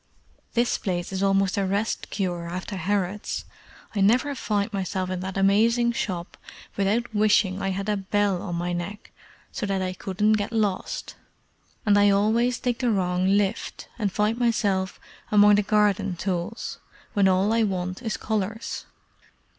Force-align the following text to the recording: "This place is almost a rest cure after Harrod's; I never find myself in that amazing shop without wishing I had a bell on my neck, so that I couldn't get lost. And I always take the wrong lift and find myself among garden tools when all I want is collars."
"This 0.55 0.79
place 0.79 1.13
is 1.13 1.21
almost 1.21 1.59
a 1.59 1.63
rest 1.67 2.09
cure 2.09 2.47
after 2.47 2.75
Harrod's; 2.75 3.45
I 3.93 4.01
never 4.01 4.33
find 4.33 4.73
myself 4.73 5.11
in 5.11 5.19
that 5.19 5.37
amazing 5.37 5.91
shop 5.91 6.37
without 6.75 7.13
wishing 7.13 7.61
I 7.61 7.69
had 7.69 7.87
a 7.87 7.97
bell 7.97 8.41
on 8.41 8.55
my 8.55 8.73
neck, 8.73 9.11
so 9.51 9.67
that 9.67 9.79
I 9.83 9.93
couldn't 9.93 10.37
get 10.41 10.51
lost. 10.51 11.13
And 11.85 11.99
I 11.99 12.09
always 12.09 12.57
take 12.57 12.79
the 12.79 12.89
wrong 12.89 13.27
lift 13.27 13.89
and 13.99 14.11
find 14.11 14.39
myself 14.39 14.99
among 15.31 15.53
garden 15.57 16.15
tools 16.15 16.79
when 17.13 17.27
all 17.27 17.53
I 17.53 17.61
want 17.61 18.01
is 18.01 18.17
collars." 18.17 18.87